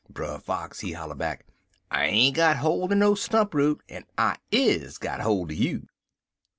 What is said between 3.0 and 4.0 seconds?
stump root,